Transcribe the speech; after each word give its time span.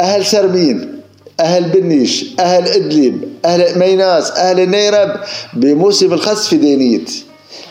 أهل 0.00 0.26
سرمين 0.26 1.00
أهل 1.40 1.64
بنيش 1.64 2.26
أهل 2.40 2.68
إدلب 2.68 3.28
أهل 3.44 3.78
ميناس 3.78 4.30
أهل 4.30 4.60
النيرب 4.60 5.20
بموسم 5.54 6.12
الخس 6.12 6.48
في 6.48 6.56
دينيت. 6.56 7.12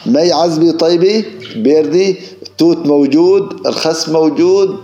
مي 0.05 0.31
عزبي 0.31 0.71
طيبه 0.71 1.23
بيردي 1.55 2.15
توت 2.57 2.86
موجود 2.86 3.68
الخس 3.68 4.10
موجود. 4.10 4.78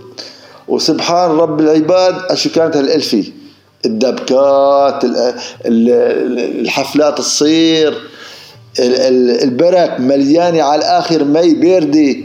وسبحان 0.68 1.30
رب 1.30 1.60
العباد 1.60 2.14
أشو 2.30 2.50
كانت 2.50 2.76
هالالفي 2.76 3.32
الدبكات 3.84 5.04
الحفلات 5.66 7.18
تصير 7.18 7.94
البرك 8.78 10.00
مليانة 10.00 10.62
على 10.62 10.78
الآخر 10.78 11.24
مي 11.24 11.54
بيردي. 11.54 12.24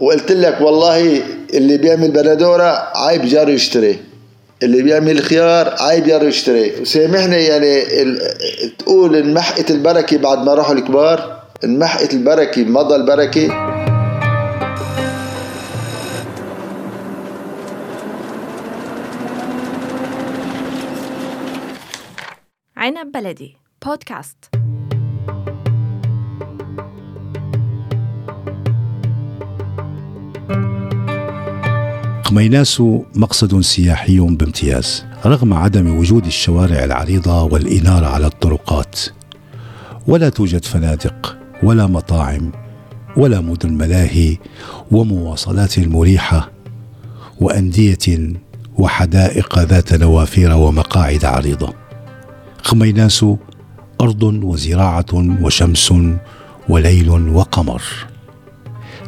وقلت 0.00 0.32
لك 0.32 0.60
والله 0.60 1.22
اللي 1.54 1.76
بيعمل 1.76 2.10
بندوره 2.10 2.92
عيب 2.96 3.24
جاره 3.24 3.50
يشتري. 3.50 3.98
اللي 4.62 4.82
بيعمل 4.82 5.20
خيار 5.20 5.74
عيب 5.80 6.04
جاره 6.04 6.24
يشتري. 6.24 6.80
وسامحني 6.80 7.36
يعني 7.36 7.84
تقول 8.78 9.16
انمحقت 9.16 9.70
البركة 9.70 10.18
بعد 10.18 10.38
ما 10.38 10.54
راحوا 10.54 10.74
الكبار 10.74 11.42
انمحقت 11.64 12.14
البركة 12.14 12.64
مضى 12.64 12.96
البركة. 12.96 13.68
عنب 22.76 23.12
بلدي 23.12 23.56
بودكاست 23.86 24.57
قميناس 32.28 32.80
مقصد 33.14 33.60
سياحي 33.60 34.18
بامتياز 34.18 35.04
رغم 35.26 35.54
عدم 35.54 35.98
وجود 35.98 36.26
الشوارع 36.26 36.84
العريضة 36.84 37.42
والإنارة 37.42 38.06
على 38.06 38.26
الطرقات. 38.26 39.00
ولا 40.06 40.28
توجد 40.28 40.64
فنادق 40.64 41.36
ولا 41.62 41.86
مطاعم 41.86 42.52
ولا 43.16 43.40
مدن 43.40 43.72
ملاهي 43.72 44.36
ومواصلات 44.90 45.78
مريحة 45.78 46.50
وأندية 47.40 48.32
وحدائق 48.78 49.58
ذات 49.58 49.94
نوافير 49.94 50.52
ومقاعد 50.52 51.24
عريضة. 51.24 51.74
خميناس 52.62 53.24
أرض 54.00 54.22
وزراعة 54.22 55.40
وشمس 55.42 55.94
وليل 56.68 57.10
وقمر. 57.10 57.82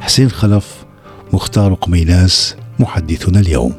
حسين 0.01 0.31
خلف 0.31 0.85
مختار 1.33 1.75
قميناس 1.75 2.57
محدثنا 2.81 3.41
اليوم. 3.41 3.73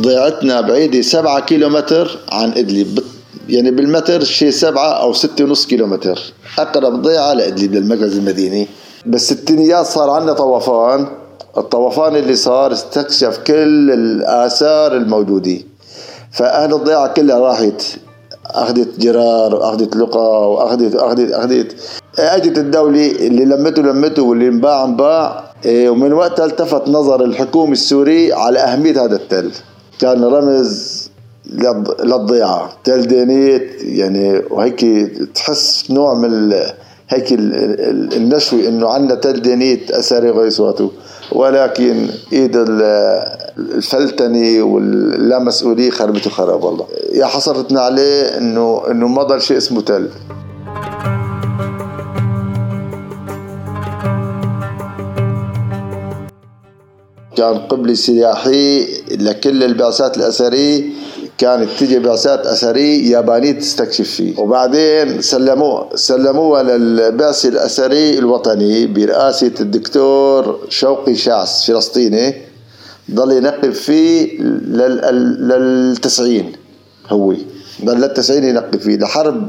ضيعتنا 0.00 0.60
بعيدة 0.60 1.02
سبعة 1.02 1.40
كيلومتر 1.40 2.18
عن 2.32 2.50
إدلب. 2.50 2.98
يعني 3.48 3.70
بالمتر 3.70 4.24
شيء 4.24 4.50
سبعة 4.50 4.90
أو 4.90 5.12
ستة 5.12 5.44
ونص 5.44 5.66
كيلومتر. 5.66 6.18
أقرب 6.58 7.02
ضيعة 7.02 7.32
لإدلب 7.32 7.74
للمركز 7.74 8.18
المديني. 8.18 8.68
بس 9.06 9.32
الستينيات 9.32 9.86
صار 9.86 10.10
عندنا 10.10 10.32
طوفان. 10.32 11.06
الطوفان 11.56 12.16
اللي 12.16 12.34
صار 12.34 12.72
استكشف 12.72 13.38
كل 13.46 13.90
الآثار 13.90 14.96
الموجودة. 14.96 15.58
فأهل 16.32 16.74
الضيعة 16.74 17.12
كلها 17.12 17.38
راحت. 17.38 17.82
أخذت 18.46 19.00
جرار 19.00 19.54
وأخذت 19.54 19.96
لقى 19.96 20.52
وأخذت 20.52 20.94
أخذت 20.94 21.32
أخذت 21.32 21.99
اجت 22.18 22.58
الدولة 22.58 23.10
اللي 23.10 23.44
لمته 23.44 23.82
لمته 23.82 24.22
واللي 24.22 24.48
انباع 24.48 24.84
انباع 24.84 25.44
إيه، 25.64 25.90
ومن 25.90 26.12
وقتها 26.12 26.44
التفت 26.44 26.88
نظر 26.88 27.24
الحكومة 27.24 27.72
السورية 27.72 28.34
على 28.34 28.58
أهمية 28.58 29.04
هذا 29.04 29.16
التل. 29.16 29.50
كان 30.00 30.24
رمز 30.24 31.10
للضيعة. 32.04 32.72
تل 32.84 33.02
دينيت 33.06 33.82
يعني 33.82 34.42
وهيك 34.50 34.80
تحس 35.34 35.90
نوع 35.90 36.14
من 36.14 36.52
هيك 37.08 37.32
النشوة 37.32 38.68
إنه 38.68 38.88
عندنا 38.88 39.14
تل 39.14 39.42
دينيت 39.42 39.90
اثري 39.90 40.30
غيصواته 40.30 40.90
ولكن 41.32 42.06
إيد 42.32 42.56
الفلتني 43.58 44.62
واللامسؤولية 44.62 45.90
خربته 45.90 46.30
خراب 46.30 46.64
والله. 46.64 46.86
يا 47.12 47.26
حسرتنا 47.26 47.80
عليه 47.80 48.38
إنه 48.38 48.82
إنه 48.90 49.08
ما 49.08 49.22
ضل 49.22 49.42
شيء 49.42 49.56
اسمه 49.56 49.80
تل. 49.80 50.08
كان 57.40 57.58
قبلي 57.58 57.94
سياحي 57.94 58.86
لكل 59.10 59.64
البعثات 59.64 60.16
الأثرية 60.16 60.84
كانت 61.38 61.68
تيجي 61.78 61.98
بعثات 61.98 62.46
أثرية 62.46 63.12
يابانية 63.12 63.52
تستكشف 63.52 64.10
فيه. 64.10 64.38
وبعدين 64.40 65.22
سلموه 65.22 65.96
سلموها 65.96 66.62
للبعثة 66.62 67.48
الأثري 67.48 68.18
الوطني 68.18 68.86
برئاسة 68.86 69.52
الدكتور 69.60 70.66
شوقي 70.68 71.14
شعس 71.14 71.66
فلسطيني 71.66 72.34
ضل 73.10 73.32
ينقب 73.32 73.70
فيه 73.72 74.40
للتسعين 75.48 76.52
هو. 77.08 77.34
ضل 77.84 78.00
للتسعين 78.00 78.44
ينقب 78.44 78.80
فيه. 78.80 78.96
لحرب 78.96 79.48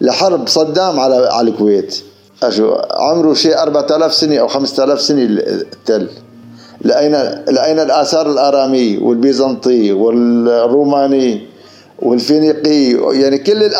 لحرب 0.00 0.48
صدام 0.48 1.00
على 1.00 1.28
على 1.30 1.50
الكويت. 1.50 1.96
أشو 2.42 2.74
عمره 2.90 3.34
شيء 3.34 3.58
4000 3.58 4.14
سنة 4.14 4.38
أو 4.38 4.48
5000 4.48 5.00
سنة 5.00 5.22
التل 5.22 6.08
لقينا 6.84 7.44
لقينا 7.48 7.82
الآثار 7.82 8.30
الآرامي 8.30 8.98
والبيزنطي 8.98 9.92
والروماني 9.92 11.46
والفينيقي؟ 11.98 12.90
يعني 13.20 13.38
كل 13.38 13.70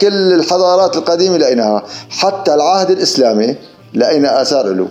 كل 0.00 0.32
الحضارات 0.32 0.96
القديمة 0.96 1.36
لقيناها 1.36 1.82
حتى 2.10 2.54
العهد 2.54 2.90
الإسلامي 2.90 3.56
لقينا 3.94 4.42
آثار 4.42 4.66
له. 4.66 4.88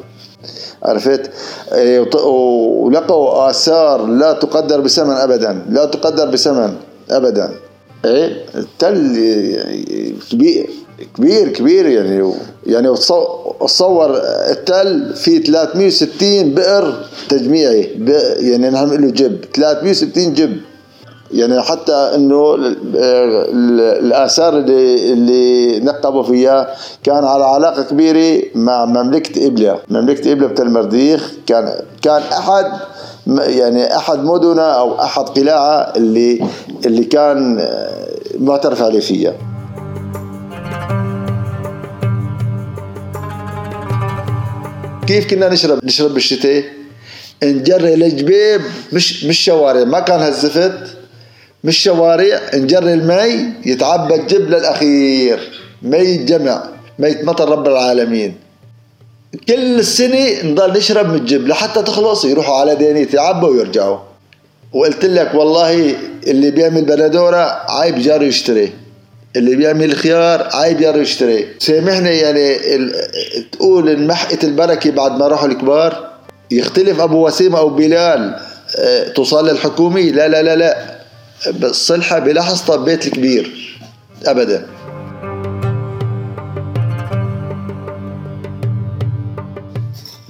عرفت؟ 0.84 1.32
إيه، 1.74 2.00
ولقوا 2.26 3.50
آثار 3.50 4.06
لا 4.06 4.34
تقدر 4.34 4.82
بثمن 4.82 5.14
ابدا 5.16 5.66
لا 5.70 5.86
تقدر 5.86 6.30
بثمن 6.30 6.74
ابدا. 7.12 7.52
إيه 8.06 8.46
التل 8.56 9.18
كبير 10.32 10.70
كبير 11.18 11.50
كبير 11.50 11.86
يعني. 11.86 12.34
يعني 12.66 12.96
تصور 13.62 14.18
التل 14.52 15.14
في 15.16 15.40
360 15.40 16.54
بئر 16.54 17.06
تجميعي 17.30 17.82
يعني 18.40 18.70
نحن 18.70 18.90
له 18.90 19.12
جب 19.12 19.46
360 19.54 20.34
جب 20.34 20.58
يعني 21.32 21.62
حتى 21.62 22.12
إنه 22.16 22.56
الآثار 24.00 24.58
اللي 24.58 25.14
اللي 25.14 25.80
نقبوا 25.80 26.24
فيها 26.24 26.76
كان 27.04 27.24
على 27.24 27.44
علاقة 27.44 27.84
كبيرة 27.84 28.44
مع 28.56 28.86
مملكة 28.86 29.48
ابله، 29.48 29.80
مملكة 29.90 30.32
ابله 30.32 30.48
بتل 30.48 30.70
مرديخ 30.70 31.32
كان 31.48 31.74
كان 32.02 32.22
أحد 32.22 32.66
يعني 33.38 33.98
أحد 33.98 34.20
مدنها 34.20 34.72
أو 34.72 35.02
أحد 35.02 35.24
قلاعها 35.24 35.98
اللي 35.98 36.40
اللي 36.86 37.04
كان 37.04 37.68
معترف 38.40 38.82
عليه 38.82 39.00
فيها. 39.00 39.34
كيف 45.08 45.28
كنا 45.30 45.50
نشرب؟ 45.50 45.86
نشرب 45.86 46.14
بالشتاء. 46.14 46.64
نجري 47.44 47.94
الجبيب 47.94 48.62
مش 48.94 49.24
مش 49.24 49.46
شوارع. 49.46 49.84
ما 49.84 50.00
كان 50.00 50.20
هالزفت. 50.20 50.98
مش 51.64 51.84
شوارع. 51.84 52.42
نجري 52.54 52.94
المي 52.94 53.54
يتعبى 53.66 54.16
الجب 54.16 54.50
للاخير 54.50 55.40
مي 55.82 56.18
جمع 56.18 56.64
مي 57.00 57.16
مطر 57.24 57.50
رب 57.50 57.68
العالمين. 57.68 58.36
كل 59.48 59.80
السنة 59.80 60.44
نضل 60.44 60.78
نشرب 60.78 61.10
من 61.10 61.16
الجب 61.16 61.48
لحتى 61.48 61.84
تخلص 61.84 62.26
يروحوا 62.26 62.56
على 62.56 62.76
دينيت 62.76 63.14
يعبوا 63.14 63.50
ويرجعوا. 63.50 63.98
وقلت 64.74 65.06
لك 65.06 65.36
والله 65.36 65.96
اللي 66.28 66.52
بيعمل 66.52 66.86
بندورة 66.86 67.62
عيب 67.70 67.96
جاره 67.96 68.24
يشتري. 68.24 68.74
اللي 69.36 69.56
بيعمل 69.56 69.96
خيار 69.96 70.50
عيب 70.54 70.82
يا 70.82 70.98
يشتري. 70.98 71.48
سامحني 71.60 72.10
يعني 72.10 72.58
تقول 73.52 73.90
انمحقت 73.90 74.44
البركة 74.44 74.92
بعد 74.92 75.12
ما 75.12 75.28
راحوا 75.28 75.48
الكبار؟ 75.48 76.10
يختلف 76.52 77.00
أبو 77.00 77.28
وسيم 77.28 77.56
أو 77.56 77.70
بلال 77.70 78.40
آه، 78.80 79.08
توصل 79.08 79.50
للحكومه 79.50 80.02
لا 80.02 80.28
لا 80.28 80.44
لا 80.44 80.56
لا. 80.56 80.96
الصلحه 81.64 82.20
بلحظتها 82.20 82.76
ببيت 82.76 83.08
الكبير. 83.08 83.78
ابدا. 84.26 84.66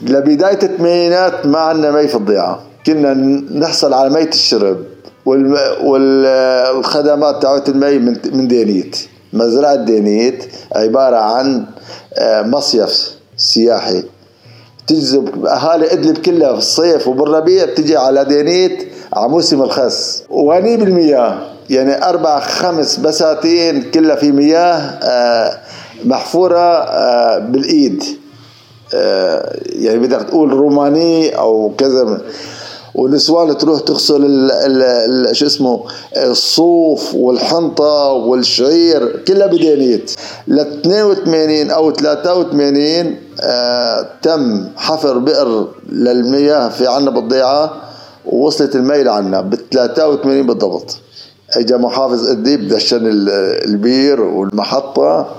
لبداية 0.03 0.59
الثمانينات 0.63 1.45
ما 1.45 1.59
عندنا 1.59 1.91
مي 1.91 2.07
في 2.07 2.15
الضيعة. 2.15 2.63
كنا 2.85 3.13
نحصل 3.59 3.93
على 3.93 4.09
مية 4.09 4.29
الشرب. 4.29 4.94
والخدمات 5.83 7.41
تاعت 7.41 7.69
المي 7.69 7.99
من 8.33 8.47
دينيت. 8.47 8.97
مزرعة 9.33 9.75
دينيت 9.75 10.45
عبارة 10.75 11.15
عن 11.15 11.65
آه، 12.13 12.41
مصيف 12.41 13.15
سياحي. 13.37 14.03
تجذب 14.87 15.45
أهالي 15.45 15.93
إدلب 15.93 16.17
كلها 16.17 16.51
في 16.53 16.57
الصيف 16.57 17.07
وبالربيع 17.07 17.65
بتجي 17.65 17.97
على 17.97 18.25
دينيت 18.25 18.87
على 19.13 19.29
موسم 19.29 19.61
الخس. 19.61 20.23
وغني 20.29 20.77
بالمياه. 20.77 21.37
يعني 21.69 22.09
أربع 22.09 22.39
خمس 22.39 22.97
بساتين 22.97 23.91
كلها 23.91 24.15
في 24.15 24.31
مياه 24.31 24.73
آه، 25.03 25.59
محفورة 26.05 26.59
آه، 26.59 27.37
بالإيد. 27.39 28.03
آه، 28.93 29.55
يعني 29.65 29.99
بدك 29.99 30.21
تقول 30.23 30.53
روماني 30.53 31.37
أو 31.37 31.73
كذا. 31.77 32.21
والنسوان 32.95 33.57
تروح 33.57 33.81
تغسل 33.81 34.25
ال 34.51 35.35
شو 35.35 35.45
اسمه 35.45 35.83
الصوف 36.17 37.15
والحنطة 37.15 38.11
والشعير 38.11 39.23
كلها 39.27 39.47
بدينيت. 39.47 40.11
ل 40.47 40.59
82 40.59 41.71
أو 41.71 41.91
83 41.91 43.15
آه 43.41 44.07
تم 44.21 44.67
حفر 44.77 45.17
بئر 45.17 45.67
للمياه 45.89 46.69
في 46.69 46.87
عنا 46.87 47.11
بالضيعة 47.11 47.73
ووصلت 48.25 48.75
المي 48.75 49.03
لعنا 49.03 49.41
ب 49.41 49.55
83 49.73 50.45
بالضبط. 50.47 50.97
اجى 51.57 51.77
محافظ 51.77 52.27
ادلب 52.29 52.67
دشن 52.67 52.99
البير 53.65 54.21
والمحطة 54.21 55.35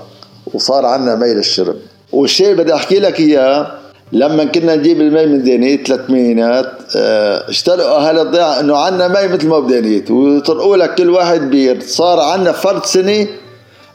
وصار 0.53 0.85
عنا 0.85 1.15
مي 1.15 1.33
للشرب. 1.33 1.75
والشيء 2.13 2.53
بدي 2.55 2.73
أحكي 2.73 2.99
لك 2.99 3.19
إياه 3.19 3.71
لما 4.11 4.43
كنا 4.43 4.75
نجيب 4.75 5.01
المي 5.01 5.25
من 5.25 5.43
دينيت 5.43 5.87
ثلاث 5.87 6.09
مينات 6.09 6.71
آه 6.95 7.49
اشتروا 7.49 7.97
أهل 7.97 8.19
الضيعه 8.19 8.59
إنه 8.59 8.77
عندنا 8.77 9.07
مي 9.07 9.27
مثل 9.27 9.47
ما 9.47 9.59
بدينيت. 9.59 10.11
ويطرقوا 10.11 10.77
لك 10.77 10.95
كل 10.95 11.09
واحد 11.09 11.41
بير. 11.41 11.81
صار 11.81 12.19
عندنا 12.19 12.51
فرد 12.51 12.85
سنه 12.85 13.27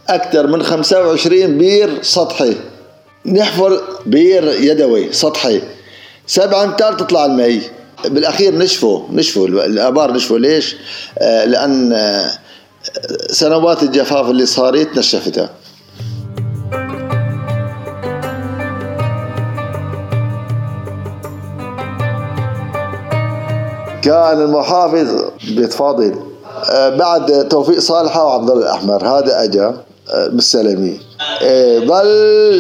أكثر 0.09 0.47
من 0.47 0.63
25 0.63 1.59
بير 1.59 2.03
سطحي. 2.03 2.55
نحفر 3.27 3.81
بير 4.07 4.49
يدوي 4.61 5.13
سطحي. 5.13 5.63
سبع 6.27 6.65
امتار 6.65 6.93
تطلع 6.93 7.25
المي. 7.25 7.61
بالأخير 8.05 8.59
نشفوا 8.59 9.01
نشفوا. 9.13 9.49
الأبار 9.49 10.13
نشفوا. 10.13 10.39
ليش؟ 10.39 10.77
آه 11.19 11.45
لأن 11.45 11.93
آه 11.93 12.31
سنوات 13.31 13.83
الجفاف 13.83 14.31
اللي 14.31 14.47
صارت 14.47 14.99
نشفتها 14.99 15.51
كان 24.03 24.43
المحافظ 24.43 25.25
بيت 25.57 25.73
فاضل 25.73 26.15
آه، 26.71 26.89
بعد 26.89 27.49
توفيق 27.49 27.79
صالحه 27.79 28.25
وعبد 28.25 28.51
الله 28.51 28.63
الأحمر 28.63 29.09
هذا 29.09 29.45
اجى 29.45 29.71
بالسلمي 30.33 31.01
آه، 31.43 31.79
ظل 31.79 32.07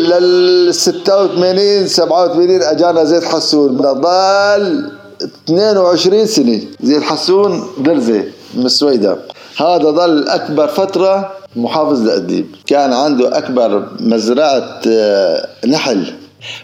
لل 0.08 0.74
86 0.74 1.86
87 1.86 2.62
أجانا 2.62 3.04
زيد 3.04 3.24
حسون. 3.24 3.76
ظل 3.76 4.90
22 5.44 6.26
سنة 6.26 6.60
زيد 6.82 7.02
حسون 7.02 7.62
درزة 7.78 8.24
من 8.54 8.66
السويدة. 8.66 9.16
هذا 9.56 9.90
ظل 9.90 10.28
أكبر 10.28 10.68
فترة 10.68 11.32
محافظ 11.56 12.02
لأديب. 12.06 12.46
كان 12.66 12.92
عنده 12.92 13.38
أكبر 13.38 13.86
مزرعة 14.00 14.80
آه، 14.88 15.48
نحل. 15.66 16.12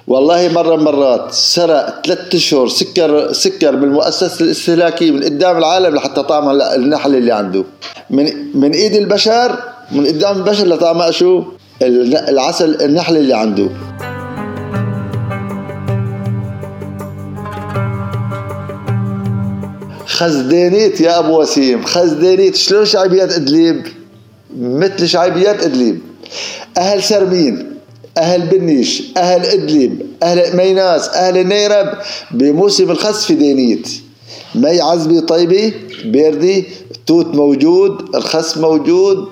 والله 0.06 0.48
مرة 0.48 0.76
مرات 0.76 1.32
سرق 1.32 2.06
ثلاثة 2.06 2.36
اشهر 2.36 2.68
سكر 2.68 3.32
سكر 3.32 3.76
من 3.76 3.84
المؤسسة 3.84 4.44
الاستهلاكية 4.44 5.10
من 5.10 5.24
قدام 5.24 5.58
العالم 5.58 5.94
لحتى 5.94 6.22
طعم 6.22 6.60
النحل 6.60 7.14
اللي 7.14 7.32
عنده. 7.32 7.64
من 8.10 8.26
من 8.54 8.70
إيد 8.72 8.94
البشر 8.94 9.58
من 9.92 10.06
قدام 10.06 10.36
البشر 10.36 10.66
لطعم 10.66 11.10
شو؟ 11.10 11.42
العسل 11.82 12.82
النحل 12.82 13.16
اللي 13.16 13.34
عنده. 13.34 13.68
خس 20.06 20.41
دينيت 20.42 21.00
يا 21.00 21.18
أبو 21.18 21.40
وسيم 21.40 21.84
خس 21.84 22.08
دينيت. 22.08 22.56
شلون 22.56 22.84
شعبيات 22.84 23.32
ادلب 23.32 23.86
مثل 24.58 25.08
شعبيات 25.08 25.62
ادلب 25.62 26.00
أهل 26.78 27.02
سرمين. 27.02 27.77
أهل 28.18 28.40
بنيش 28.46 29.02
أهل 29.16 29.44
إدلب 29.44 30.06
أهل 30.22 30.56
قميناس 30.56 31.08
أهل 31.08 31.46
نيرب 31.46 31.92
بموسم 32.30 32.90
الخس 32.90 33.24
في 33.24 33.34
دينيت. 33.34 33.88
مي 34.54 34.80
عذبي 34.80 35.20
طيبة 35.20 35.72
بيردي 36.04 36.64
توت 37.06 37.26
موجود 37.34 38.16
الخس 38.16 38.58
موجود 38.58 39.28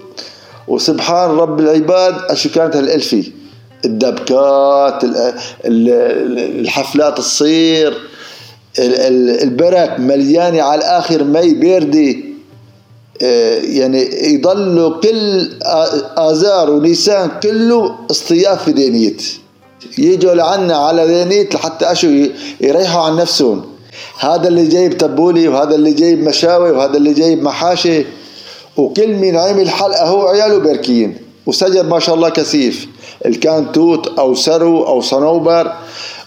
وسبحان 0.68 1.30
رب 1.30 1.60
العباد 1.60 2.14
أشو 2.30 2.50
كانت 2.50 2.76
هالألفي 2.76 3.32
الدبكات 3.84 5.04
الحفلات 5.64 7.18
تصير 7.18 7.94
البرك 8.78 10.00
مليانة 10.00 10.62
على 10.62 10.78
الآخر 10.78 11.24
مي 11.24 11.54
بيردي 11.54 12.25
يعني 13.20 14.32
يضلوا 14.34 15.00
كل 15.00 15.50
آذار 16.18 16.70
ونيسان 16.70 17.30
كله 17.42 17.94
اصطياف 18.10 18.64
في 18.64 18.72
دينيت. 18.72 19.22
يجوا 19.98 20.34
لعنا 20.34 20.76
على 20.76 21.06
دينيت 21.06 21.54
لحتى 21.54 21.92
أشو 21.92 22.08
يريحوا 22.60 23.02
عن 23.02 23.16
نفسهم. 23.16 23.64
هذا 24.18 24.48
اللي 24.48 24.66
جايب 24.66 24.98
تبولي 24.98 25.48
وهذا 25.48 25.74
اللي 25.74 25.92
جايب 25.92 26.22
مشاوي 26.22 26.70
وهذا 26.70 26.96
اللي 26.96 27.12
جايب 27.12 27.42
محاشي. 27.42 28.04
وكل 28.76 29.08
مين 29.08 29.36
عمل 29.36 29.70
حلقة 29.70 30.04
هو 30.04 30.26
عياله 30.26 30.58
باركين 30.58 31.16
وسجر 31.46 31.82
ما 31.82 31.98
شاء 31.98 32.14
الله 32.14 32.28
كثيف. 32.28 32.86
اللي 33.26 33.38
كان 33.38 33.72
توت 33.72 34.18
أو 34.18 34.34
سرو 34.34 34.86
أو 34.86 35.00
صنوبر. 35.00 35.72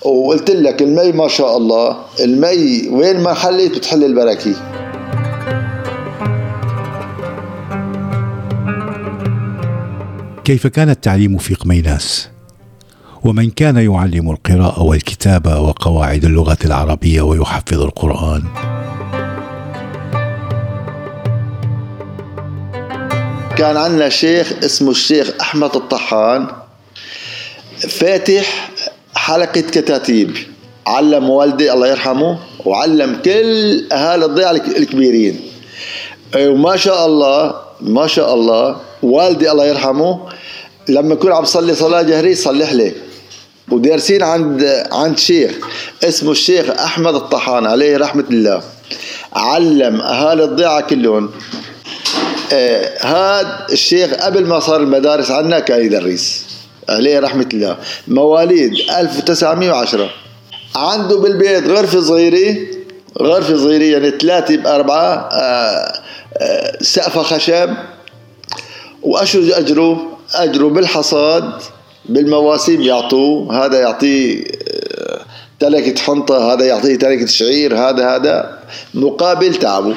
وقلت 0.05 0.51
لك 0.51 0.81
المي 0.81 1.11
ما 1.11 1.27
شاء 1.27 1.57
الله. 1.57 1.97
المي 2.19 2.89
وين 2.91 3.19
ما 3.19 3.33
حلت 3.33 3.75
بتحل 3.77 4.03
البركي 4.03 4.53
كيف 10.49 10.67
كان 10.67 10.89
التعليم 10.89 11.37
في 11.37 11.53
قميناس؟ 11.53 12.29
ومن 13.23 13.49
كان 13.49 13.77
يعلم 13.77 14.31
القراءة 14.31 14.83
والكتابة 14.83 15.59
وقواعد 15.59 16.25
اللغة 16.25 16.57
العربية 16.65 17.21
ويحفظ 17.21 17.81
القرآن؟ 17.81 18.43
كان 23.57 23.77
عندنا 23.77 24.09
شيخ 24.09 24.53
اسمه 24.63 24.91
الشيخ 24.91 25.31
أحمد 25.41 25.75
الطحان 25.75 26.47
فاتح 27.89 28.71
حلقة 29.15 29.61
كتاتيب 29.61 30.37
علم 30.87 31.29
والدي 31.29 31.73
الله 31.73 31.87
يرحمه 31.87 32.39
وعلم 32.65 33.21
كل 33.25 33.83
أهالي 33.91 34.25
الضيعه 34.25 34.51
الكبيرين. 34.51 35.39
وما 36.37 36.77
شاء 36.77 37.05
الله 37.05 37.55
ما 37.81 38.07
شاء 38.07 38.33
الله 38.33 38.88
والدي 39.03 39.51
الله 39.51 39.65
يرحمه 39.65 40.19
لما 40.89 41.13
يكون 41.13 41.31
عم 41.31 41.45
صلي 41.45 41.75
صلاة 41.75 42.01
جهرية 42.01 42.31
يصلح 42.31 42.73
لي. 42.73 42.91
ودارسين 43.71 44.23
عند 44.23 44.83
عند 44.91 45.17
شيخ 45.17 45.51
اسمه 46.03 46.31
الشيخ 46.31 46.69
أحمد 46.69 47.15
الطحان 47.15 47.65
عليه 47.65 47.97
رحمة 47.97 48.25
الله. 48.31 48.61
علم 49.33 50.01
أهالي 50.01 50.43
الضيعة 50.43 50.81
كلهم. 50.81 51.31
آه 52.53 53.05
هذا 53.05 53.65
الشيخ 53.71 54.13
قبل 54.13 54.45
ما 54.45 54.59
صار 54.59 54.81
المدارس 54.81 55.31
عنا 55.31 55.59
كان 55.59 55.85
يدرس. 55.85 56.45
عليه 56.89 57.19
رحمة 57.19 57.49
الله. 57.53 57.77
مواليد 58.07 58.71
1910 58.99 60.09
عنده 60.75 61.17
بالبيت 61.17 61.67
غرفة 61.67 62.01
صغيرة 62.01 62.57
غرفة 63.21 63.57
صغيرة 63.57 63.83
يعني 63.83 64.11
ثلاثة 64.11 64.57
بأربعة 64.57 65.29
آه 65.33 65.93
آه 66.37 66.77
سقفة 66.81 67.23
خشب. 67.23 67.69
وأشو 69.03 69.39
أجره 69.53 69.97
أجره 70.35 70.67
بالحصاد 70.67 71.53
بالمواسم 72.09 72.81
يعطوه. 72.81 73.65
هذا 73.65 73.79
يعطيه 73.79 74.43
آه، 74.43 75.21
تلكة 75.59 76.01
حنطة 76.01 76.53
هذا 76.53 76.65
يعطيه 76.65 76.95
تلكة 76.95 77.25
شعير 77.25 77.77
هذا 77.77 78.15
هذا 78.15 78.59
مقابل 78.93 79.55
تعبه. 79.55 79.95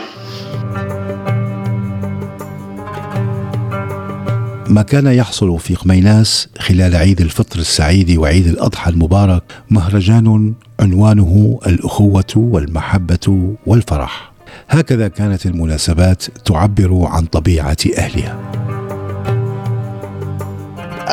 ما 4.69 4.83
كان 4.83 5.07
يحصل 5.07 5.59
في 5.59 5.75
قميناس 5.75 6.49
خلال 6.59 6.97
عيد 6.97 7.21
الفطر 7.21 7.59
السعيد 7.59 8.19
وعيد 8.19 8.47
الأضحى 8.47 8.91
المبارك 8.91 9.43
مهرجان 9.71 10.55
عنوانه 10.81 11.61
الأخوة 11.67 12.33
والمحبة 12.37 13.55
والفرح. 13.67 14.33
هكذا 14.69 15.09
كانت 15.09 15.47
المناسبات 15.47 16.25
تعبر 16.45 17.07
عن 17.07 17.25
طبيعة 17.25 17.77
أهلها. 17.99 18.62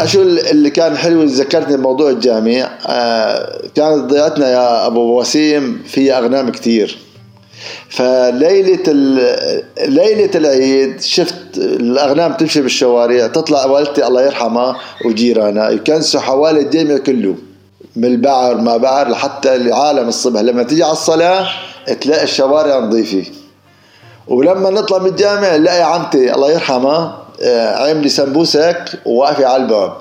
اشو 0.04 0.22
اللي 0.22 0.70
كان 0.70 0.98
حلو 0.98 1.24
ذكرتني 1.24 1.78
بموضوع 1.78 2.10
الجامع 2.10 2.70
آه 2.88 3.62
كانت 3.76 4.04
ضيعتنا 4.04 4.50
يا 4.50 4.88
أبو 4.88 5.20
وسيم 5.20 5.84
فيها 5.88 6.20
أغنام 6.20 6.52
كثير 6.52 6.98
فليلة 7.90 8.84
ليلة 9.88 10.30
العيد 10.36 11.02
شفت 11.02 11.58
الأغنام 11.58 12.34
تمشي 12.34 12.62
بالشوارع 12.62 13.28
تطلع 13.28 13.66
والدتي 13.66 14.08
الله 14.08 14.22
يرحمها 14.26 14.76
وجيرانها 15.06 15.70
يكنسوا 15.70 16.20
حوالي 16.22 16.60
الجامع 16.60 16.98
كله 16.98 17.36
من 17.96 18.06
البعر 18.06 18.56
ما 18.56 18.78
بعر 18.78 19.10
لحتى 19.10 19.56
العالم 19.56 20.08
الصبح. 20.08 20.42
لما 20.42 20.64
تيجي 20.64 20.84
على 20.84 20.92
الصلاة 20.92 21.48
تلاقي 22.02 22.24
الشوارع 22.24 22.80
نظيفة. 22.80 23.32
ولما 24.28 24.70
نطلع 24.70 24.98
من 24.98 25.10
الجامع 25.10 25.56
نلاقي 25.56 25.94
عمتي 25.94 26.34
الله 26.34 26.52
يرحمها 26.52 27.24
آه، 27.42 27.76
عاملة 27.76 28.08
سمبوسك 28.08 28.86
وواقفة 29.06 29.46
على 29.46 29.64
الباب. 29.64 29.94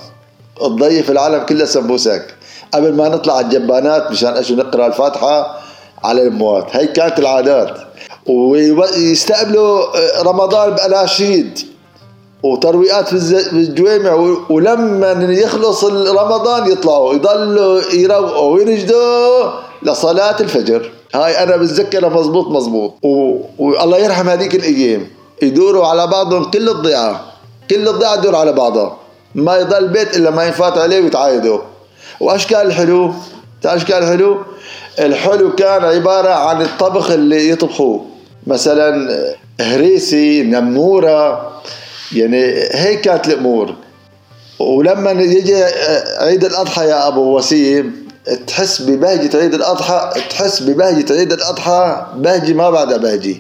تضيف 0.61 1.11
العالم 1.11 1.45
كله 1.47 1.64
سمبوسك. 1.64 2.35
قبل 2.75 2.92
ما 2.95 3.09
نطلع 3.09 3.37
على 3.37 3.47
الجبانات 3.47 4.11
مشان 4.11 4.37
اجوا 4.37 4.57
نقرأ 4.57 4.87
الفاتحة 4.87 5.59
على 6.04 6.23
الاموات 6.23 6.76
هي 6.76 6.87
كانت 6.87 7.18
العادات. 7.18 7.78
ويستقبلوا 8.26 9.78
آه، 9.97 10.23
رمضان 10.23 10.71
بأناشيد. 10.71 11.59
وترويقات 12.42 13.09
في 13.09 13.52
الجوامع. 13.52 14.37
ولما 14.50 15.12
يخلص 15.33 15.85
رمضان 15.85 16.73
يطلعوا. 16.73 17.14
يضلوا 17.14 17.80
يروقوا. 17.95 18.54
وينجدوا 18.54 19.50
لصلاة 19.83 20.37
الفجر. 20.40 20.90
هاي 21.14 21.42
أنا 21.42 21.57
بتذكرها 21.57 22.09
مزبوط 22.09 22.47
مزبوط 22.49 22.95
والله 23.59 23.99
يرحم 23.99 24.28
هذيك 24.28 24.54
الأيام. 24.54 25.07
يدوروا 25.42 25.87
على 25.87 26.07
بعضهم 26.07 26.50
كل 26.50 26.68
الضيعة. 26.68 27.27
كل 27.70 27.88
الضيعة 27.88 28.16
تدور 28.16 28.37
على 28.37 28.52
بعضها 28.52 28.96
ما 29.34 29.56
يضل 29.56 29.88
بيت 29.88 30.16
إلا 30.16 30.30
ما 30.30 30.44
ينفات 30.44 30.78
عليه 30.78 31.00
ويتعايدوا 31.00 31.60
وأشكال 32.20 32.58
الحلو؟ 32.58 33.14
أشكال 33.64 33.96
الحلو؟ 33.96 34.38
الحلو 34.98 35.54
كان 35.54 35.84
عبارة 35.84 36.30
عن 36.30 36.62
الطبخ 36.62 37.10
اللي 37.10 37.50
يطبخوه. 37.50 38.06
مثلا 38.46 39.08
هريسي 39.60 40.42
نمورة 40.42 41.50
يعني 42.12 42.54
هيك 42.72 43.00
كانت 43.00 43.28
الأمور. 43.28 43.75
ولما 44.58 45.10
يجي 45.10 45.64
عيد 46.18 46.44
الأضحى 46.44 46.84
يا 46.88 47.08
أبو 47.08 47.37
وسيم 47.37 48.08
تحس 48.46 48.82
ببهجة 48.82 49.37
عيد 49.37 49.54
الأضحى 49.54 50.10
تحس 50.30 50.62
ببهجة 50.62 51.12
عيد 51.12 51.32
الأضحى 51.32 52.06
بهجة 52.16 52.52
ما 52.52 52.70
بعدها 52.70 52.96
بهجة. 52.96 53.37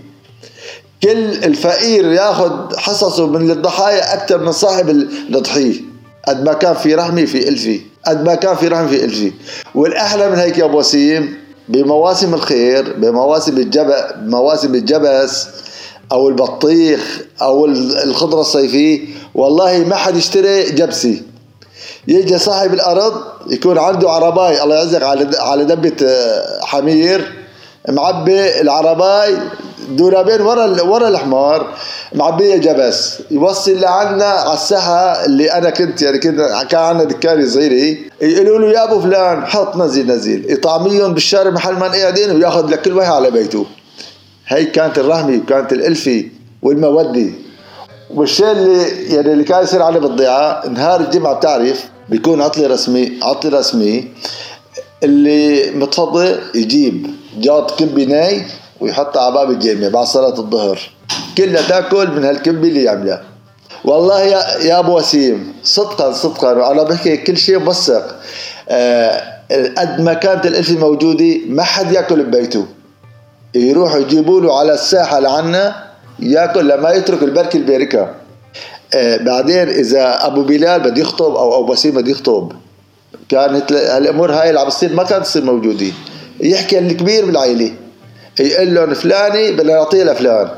كل 1.02 1.44
الفقير 1.44 2.12
ياخذ 2.12 2.76
حصصه 2.76 3.26
من 3.26 3.50
الضحايا 3.50 4.14
أكثر 4.14 4.38
من 4.38 4.52
صاحب 4.52 4.88
الضحية. 4.88 5.80
قد 6.28 6.44
ما 6.44 6.52
كان 6.52 6.74
في 6.74 6.94
رحمة 6.94 7.24
في 7.24 7.48
ألفي. 7.48 7.80
قد 8.06 8.24
ما 8.24 8.34
كان 8.34 8.56
في 8.56 8.68
رحمة 8.68 8.86
في 8.88 9.04
ألفي. 9.04 9.32
والأحلى 9.74 10.30
من 10.30 10.38
هيك 10.38 10.58
يا 10.58 10.64
أبو 10.64 10.78
وسيم 10.78 11.38
بمواسم 11.68 12.34
الخير 12.34 12.92
بمواسم 12.92 13.56
الجب 13.56 13.94
مواسم 14.22 14.74
الجبس 14.74 15.46
أو 16.12 16.28
البطيخ 16.28 17.20
أو 17.42 17.64
الخضرة 18.04 18.40
الصيفية 18.40 19.00
والله 19.34 19.78
ما 19.78 19.96
حد 19.96 20.16
يشتري 20.16 20.62
جبسي. 20.70 21.22
يجي 22.08 22.38
صاحب 22.38 22.74
الأرض 22.74 23.22
يكون 23.50 23.78
عنده 23.78 24.10
عرباي 24.10 24.62
الله 24.62 24.74
يعزك 24.74 25.02
على 25.02 25.30
على 25.38 25.64
دبة 25.64 26.06
آه، 26.06 26.60
حمير 26.64 27.32
معبي 27.88 28.60
العرباي 28.60 29.36
دولابين 29.90 30.40
ورا 30.40 30.82
ورا 30.82 31.08
الحمار 31.08 31.74
معبية 32.14 32.56
جبس. 32.56 33.18
يوصل 33.30 33.80
لعنا 33.80 34.24
على 34.24 34.54
الساحة 34.54 35.24
اللي 35.24 35.52
أنا 35.52 35.70
كنت 35.70 36.02
يعني 36.02 36.18
كنت 36.18 36.40
كان 36.70 36.80
عندنا 36.80 37.04
دكان 37.04 37.48
صغيرة. 37.48 37.98
يقولوا 38.22 38.58
له 38.58 38.72
يا 38.78 38.84
أبو 38.84 39.00
فلان 39.00 39.46
حط 39.46 39.76
نزل 39.76 40.06
نزل. 40.06 40.52
يطعميهم 40.52 41.14
بالشارع 41.14 41.50
محل 41.50 41.74
ما 41.74 41.86
قاعدين 41.86 42.30
وياخذ 42.30 42.70
لكل 42.70 42.92
واحد 42.92 43.12
على 43.12 43.30
بيته. 43.30 43.66
هي 44.46 44.64
كانت 44.64 44.98
الرحمة 44.98 45.36
وكانت 45.36 45.72
الألفة 45.72 46.24
والمودة. 46.62 47.30
والشيء 48.14 48.50
اللي 48.50 48.82
يعني 49.14 49.32
اللي 49.32 49.44
كان 49.44 49.62
يصير 49.62 49.82
عليه 49.82 50.00
بالضيعة 50.00 50.62
نهار 50.68 51.00
الجمعة 51.00 51.34
بتعرف 51.34 51.84
بيكون 52.08 52.42
عطلة 52.42 52.66
رسمي 52.66 53.12
عطلة 53.22 53.58
رسمي 53.58 54.08
اللي 55.02 55.70
متفضي 55.70 56.36
يجيب. 56.54 57.06
جاط 57.38 57.78
كبي 57.78 58.06
ناي 58.06 58.42
ويحطها 58.80 59.22
على 59.22 59.34
باب 59.34 59.50
الجامع 59.50 59.88
بعد 59.88 60.06
صلاة 60.06 60.38
الظهر. 60.38 60.78
كلها 61.38 61.68
تاكل 61.68 62.10
من 62.10 62.24
هالكبي 62.24 62.68
اللي 62.68 62.82
يعملها. 62.82 63.22
والله 63.84 64.20
يا 64.20 64.58
يا 64.58 64.78
أبو 64.78 64.98
وسيم 64.98 65.52
صدقا 65.62 66.12
صدقا 66.12 66.52
وأنا 66.52 66.82
بحكي 66.82 67.16
كل 67.16 67.36
شيء 67.36 67.58
موثق. 67.58 68.16
آه 68.68 69.38
قد 69.78 70.00
ما 70.00 70.14
كانت 70.14 70.46
الألفة 70.46 70.74
موجودة 70.74 71.38
ما 71.48 71.62
حد 71.62 71.92
يأكل 71.92 72.22
ببيته. 72.22 72.66
يروحوا 73.54 73.98
يجيبوا 73.98 74.40
له 74.40 74.58
على 74.58 74.74
الساحة 74.74 75.20
لعنا 75.20 75.84
يأكل 76.20 76.68
لما 76.68 76.90
يترك 76.90 77.22
البركة 77.22 77.56
الباركة. 77.56 78.14
آه 78.94 79.16
بعدين 79.16 79.68
إذا 79.68 80.26
أبو 80.26 80.42
بلال 80.42 80.80
بده 80.80 81.00
يخطب 81.00 81.34
أو 81.36 81.64
أبو 81.64 81.72
وسيم 81.72 81.94
بده 81.94 82.10
يخطب 82.10 82.52
كانت 83.28 83.72
الأمور 83.72 84.32
هاي 84.32 84.48
اللي 84.48 84.60
عم 84.60 84.68
ما 84.96 85.02
كانت 85.02 85.24
تصير 85.24 85.44
موجودة. 85.44 85.86
يحكي 86.40 86.78
الكبير 86.78 87.26
بالعائله 87.26 87.72
يقول 88.40 88.74
لهم 88.74 88.94
فلاني 88.94 89.52
بدنا 89.52 89.72
نعطيه 89.72 90.04
لفلان. 90.04 90.48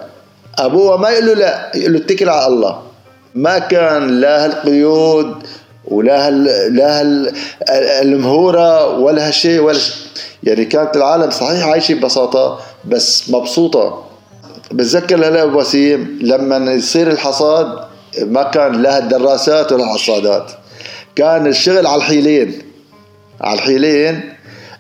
أبوه 0.59 0.97
ما 0.97 1.11
يقول 1.11 1.27
له 1.27 1.35
لا 1.35 1.71
يقول 1.75 1.93
له 1.93 1.99
اتكل 1.99 2.29
على 2.29 2.47
الله. 2.47 2.83
ما 3.35 3.59
كان 3.59 4.21
لا 4.21 4.45
هالقيود 4.45 5.35
ولا 5.85 6.27
هال 6.29 6.45
لا 6.77 7.01
هال 7.01 7.33
المهورة 8.03 8.99
ولا 8.99 9.29
هالشيء 9.29 9.61
ولا 9.61 9.79
شيء. 9.79 9.95
يعني 10.43 10.65
كانت 10.65 10.97
العالم 10.97 11.31
صحيح 11.31 11.67
عايشة 11.67 11.95
ببساطة 11.95 12.61
بس 12.85 13.31
مبسوطة. 13.31 14.05
بتذكر 14.73 15.17
هلا 15.17 15.45
وسيم 15.45 16.19
لما 16.23 16.73
يصير 16.73 17.11
الحصاد 17.11 17.79
ما 18.23 18.43
كان 18.43 18.83
لا 18.83 18.99
الدراسات 18.99 19.73
ولا 19.73 19.85
الحصادات 19.85 20.51
كان 21.17 21.47
الشغل 21.47 21.87
على 21.87 21.97
الحيلين. 21.97 22.63
على 23.41 23.55
الحيلين 23.59 24.35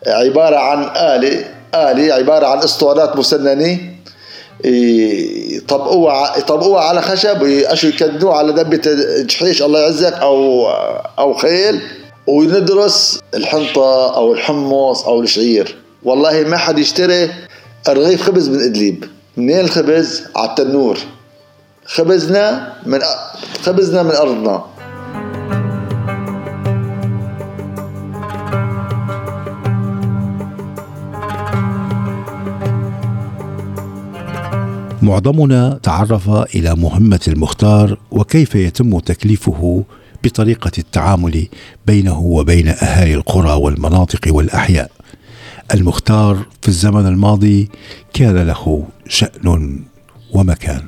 عبارة 0.06 0.56
عن 0.56 0.82
آلة 0.96 1.44
آلة 1.74 2.14
عبارة 2.14 2.46
عن 2.46 2.58
اسطوانات 2.58 3.16
مسننة. 3.16 3.78
يطبقوها 4.64 6.38
يطبقوها 6.38 6.82
على 6.82 7.02
خشب 7.02 7.42
ويأشوا 7.42 7.88
يكدنوها 7.88 8.36
على 8.36 8.52
دبة 8.52 8.82
جحيش 9.22 9.62
الله 9.62 9.80
يعزك 9.80 10.12
أو 10.12 10.68
أو 11.18 11.34
خيل. 11.34 11.80
وندرس 12.26 13.20
الحنطة 13.34 14.16
أو 14.16 14.32
الحمص 14.32 15.04
أو 15.04 15.20
الشعير. 15.20 15.76
والله 16.02 16.42
ما 16.42 16.56
حد 16.56 16.78
يشتري 16.78 17.30
رغيف 17.88 18.22
خبز 18.22 18.48
من 18.48 18.60
ادلب 18.60 19.04
منين 19.36 19.60
الخبز؟ 19.60 20.22
على 20.36 20.50
التنور. 20.50 20.98
خبزنا 21.84 22.72
من 22.86 23.00
خبزنا 23.62 24.02
من 24.02 24.10
أرضنا. 24.10 24.64
معظمنا 35.10 35.80
تعرف 35.82 36.30
إلى 36.30 36.74
مهمة 36.74 37.20
المختار 37.28 37.98
وكيف 38.10 38.54
يتم 38.54 38.98
تكليفه 38.98 39.84
بطريقة 40.24 40.70
التعامل 40.78 41.46
بينه 41.86 42.18
وبين 42.20 42.68
أهالي 42.68 43.14
القرى 43.14 43.52
والمناطق 43.52 44.34
والأحياء. 44.34 44.90
المختار 45.74 46.46
في 46.62 46.68
الزمن 46.68 47.06
الماضي 47.06 47.68
كان 48.12 48.36
له 48.36 48.84
شأن 49.08 49.80
ومكان. 50.32 50.82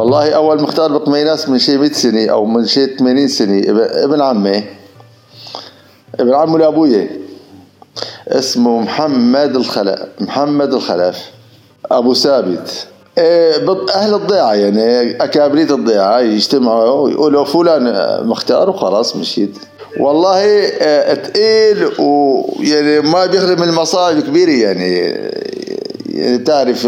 والله 0.00 0.30
أول 0.30 0.62
مختار 0.62 0.92
بقميناس 0.92 1.48
من 1.48 1.58
شي 1.58 1.76
100 1.76 1.92
سنة 1.92 2.26
أو 2.30 2.44
من 2.44 2.66
شي 2.66 2.86
80 2.86 3.28
سنة 3.28 3.62
ابن 4.04 4.20
عمي 4.20 4.64
ابن 6.20 6.34
عمه 6.34 6.58
لابويا 6.58 7.08
اسمه 8.28 8.80
محمد 8.80 9.56
الخلف 9.56 10.00
محمد 10.20 10.74
الخلف 10.74 11.30
أبو 11.90 12.14
ثابت. 12.14 12.86
إيه، 13.18 13.88
أهل 13.94 14.14
الضيعة 14.14 14.54
يعني 14.54 15.10
اكابريت 15.24 15.70
الضيعة 15.70 16.20
يجتمعوا 16.20 17.00
ويقولوا 17.04 17.44
فلان 17.44 18.18
مختار 18.26 18.70
وخلاص 18.70 19.16
مشيت. 19.16 19.58
والله 19.98 20.38
إيه، 20.38 21.14
تقيل 21.14 21.90
ويعني 21.98 23.00
ما 23.00 23.26
بيخدم 23.26 23.62
المصائب 23.62 24.18
الكبيره 24.18 24.50
يعني. 24.50 25.30
يعني 26.10 26.38
تعرف 26.38 26.86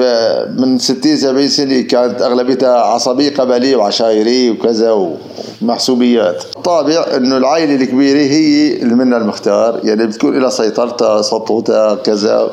من 0.58 0.78
60 0.78 1.16
70 1.16 1.48
سنة 1.48 1.80
كانت 1.80 2.22
أغلبيتها 2.22 2.76
عصبيه 2.78 3.34
قبليه 3.34 3.76
وعشائريه 3.76 4.50
وكذا 4.50 5.16
ومحسوبيات. 5.62 6.44
طابع 6.64 7.06
إنه 7.16 7.36
العائلة 7.36 7.74
الكبيرة 7.74 8.18
هي 8.18 8.82
اللي 8.82 8.94
منها 8.94 9.18
المختار 9.18 9.80
يعني 9.84 10.06
بتكون 10.06 10.38
لها 10.38 10.50
سيطرتها 10.50 11.22
سطوتها 11.22 11.94
كذا. 11.94 12.50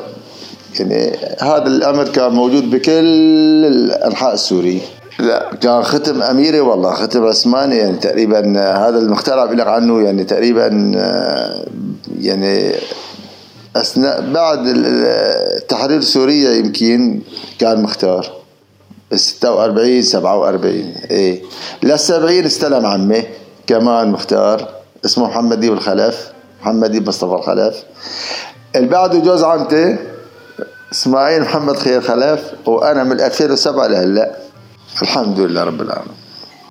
يعني 0.78 1.16
هذا 1.40 1.66
الأمر 1.66 2.04
كان 2.08 2.32
موجود 2.32 2.70
بكل 2.70 3.90
انحاء 3.90 4.34
السوري 4.34 4.80
لا 5.18 5.50
كان 5.60 5.82
ختم 5.82 6.22
أميري 6.22 6.60
والله 6.60 6.90
ختم 6.90 7.24
عثماني 7.24 7.76
يعني 7.76 7.96
تقريبا 7.96 8.40
هذا 8.58 8.98
المختار 8.98 9.38
عم 9.38 9.60
عنه 9.60 10.00
يعني 10.00 10.24
تقريبا 10.24 10.66
يعني 12.20 12.72
أثناء 13.76 14.32
بعد 14.32 14.74
تحرير 15.68 16.00
سوريا 16.00 16.50
يمكن 16.50 17.20
كان 17.58 17.82
مختار. 17.82 18.32
ب 19.10 19.16
46 19.16 20.02
47 20.02 20.94
إيه. 21.10 21.42
لل 21.82 21.98
70 21.98 22.44
استلم 22.44 22.86
عمي 22.86 23.24
كمان 23.66 24.10
مختار. 24.10 24.68
اسمه 25.04 25.26
محمد 25.26 25.60
ديب 25.60 25.72
الخلف 25.72 26.32
محمد 26.62 26.90
ديب 26.90 27.08
مصطفى 27.08 27.34
الخلف. 27.34 27.76
اللي 28.76 28.88
بعده 28.88 29.18
جوز 29.18 29.42
عمتي 29.42 29.96
إسماعيل 30.92 31.42
محمد 31.42 31.76
خير 31.76 32.00
خلف 32.00 32.40
وأنا 32.66 33.04
من 33.04 33.20
2007 33.20 33.86
لهلأ. 33.86 34.36
الحمد 35.02 35.40
لله 35.40 35.64
رب 35.64 35.80
العالمين. 35.82 36.14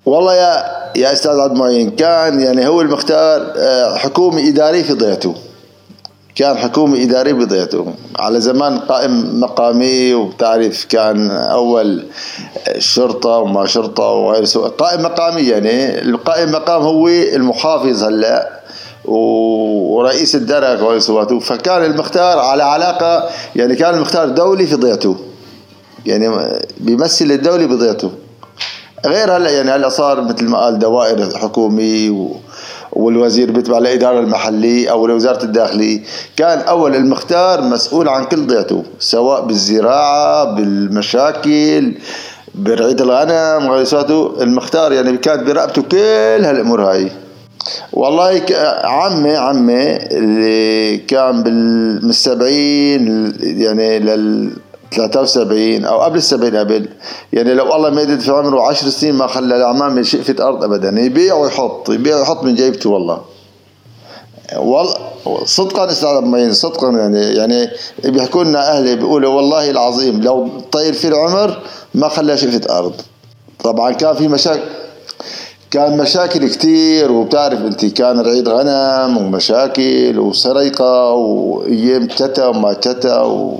والله 0.06 0.34
يا 0.34 0.64
يا 0.96 1.12
أستاذ 1.12 1.40
عبد 1.40 1.52
المعين 1.52 1.90
كان 1.90 2.40
يعني 2.40 2.68
هو 2.68 2.80
المختار 2.80 3.52
آه، 3.56 3.96
حكومه 3.96 4.48
اداريه 4.48 4.82
في 4.82 4.92
ضيعته. 4.92 5.34
كان 6.34 6.56
حكومة 6.56 7.02
إدارية 7.02 7.32
بضيعته 7.32 7.86
على 8.18 8.40
زمان 8.40 8.78
قائم 8.78 9.40
مقامي 9.40 10.14
وبتعرف 10.14 10.84
كان 10.84 11.30
أول 11.30 12.04
شرطة 12.78 13.30
وما 13.38 13.66
شرطة 13.66 14.04
وغير 14.08 14.44
سوء. 14.44 14.68
قائم 14.68 15.02
مقامي 15.02 15.40
يعني 15.42 16.02
القائم 16.02 16.52
مقام 16.52 16.82
هو 16.82 17.08
المحافظ 17.08 18.04
هلأ 18.04 18.60
و- 19.04 19.96
ورئيس 19.96 20.34
الدرك 20.34 20.82
وغير 20.82 20.98
سواته 20.98 21.38
فكان 21.38 21.84
المختار 21.84 22.38
على 22.38 22.62
علاقة 22.62 23.28
يعني 23.56 23.76
كان 23.76 23.94
المختار 23.94 24.28
دولي 24.28 24.66
في 24.66 24.74
ضيعته. 24.74 25.16
يعني 26.06 26.28
بيمثل 26.80 27.24
الدولة 27.24 27.66
بضيعته. 27.66 28.10
غير 29.06 29.36
هلأ 29.36 29.50
يعني 29.50 29.70
هلأ 29.70 29.88
صار 29.88 30.20
مثل 30.20 30.44
ما 30.44 30.58
قال 30.58 30.78
دوائر 30.78 31.38
حكومي 31.38 32.10
و 32.10 32.36
والوزير 32.92 33.50
بيتبع 33.50 33.78
الإدارة 33.78 34.20
المحلية 34.20 34.90
أو 34.90 35.06
لوزارة 35.06 35.44
الداخلية. 35.44 36.00
كان 36.36 36.58
أول 36.58 36.96
المختار 36.96 37.62
مسؤول 37.62 38.08
عن 38.08 38.24
كل 38.24 38.46
ضيعته 38.46 38.84
سواء 38.98 39.46
بالزراعة 39.46 40.44
بالمشاكل 40.54 41.94
برعاية 42.54 42.96
الغنم 43.00 43.70
وغيره 43.70 44.42
المختار 44.42 44.92
يعني 44.92 45.16
كانت 45.16 45.42
برقبته 45.42 45.82
كل 45.82 46.44
هالأمور 46.44 46.82
هاي. 46.82 47.10
والله 47.92 48.42
عمي 48.84 49.36
عمي 49.36 49.96
اللي 49.96 50.96
كان 50.96 51.42
بال 51.42 52.00
من 52.04 52.10
السبعين 52.10 53.32
يعني 53.40 53.98
لل 53.98 54.50
73 54.96 55.84
أو 55.84 56.00
قبل 56.00 56.16
السبعين 56.16 56.56
قبل. 56.56 56.88
يعني 57.32 57.54
لو 57.54 57.76
الله 57.76 57.90
ما 57.90 58.02
يدد 58.02 58.20
في 58.20 58.30
عمره 58.30 58.62
10 58.62 58.88
سنين 58.88 59.14
ما 59.14 59.26
خلى 59.26 59.56
الاعمام 59.56 60.02
شقفة 60.02 60.48
ارض 60.48 60.64
ابدا. 60.64 61.00
يبيع 61.00 61.34
ويحط 61.34 61.90
يبيع 61.90 62.16
ويحط 62.16 62.44
من 62.44 62.54
جيبته 62.54 62.90
والله. 62.90 63.20
والله 64.56 64.94
صدقا 65.44 65.90
أستاذ 65.90 66.20
مين؟ 66.20 66.52
صدقا 66.52 66.90
يعني 66.90 67.20
يعني 67.20 67.70
بيحكوا 68.04 68.44
لنا 68.44 68.78
أهلي 68.78 68.96
بيقولوا 68.96 69.34
والله 69.34 69.70
العظيم 69.70 70.20
لو 70.22 70.48
طير 70.72 70.92
في 70.92 71.08
العمر 71.08 71.58
ما 71.94 72.08
خلى 72.08 72.36
شقفة 72.36 72.78
ارض 72.78 72.92
طبعا 73.64 73.92
كان 73.92 74.14
في 74.14 74.28
مشاكل 74.28 74.60
كان 75.70 75.96
مشاكل 75.96 76.48
كتير 76.48 77.12
وبتعرف 77.12 77.58
أنت 77.58 77.84
كان 77.84 78.20
رعيد 78.20 78.48
غنم 78.48 79.16
ومشاكل 79.16 80.18
وسرقة 80.18 81.10
وأيام 81.10 82.06
تتا 82.06 82.46
وما 82.46 82.72
تتا 82.72 83.20
و 83.20 83.58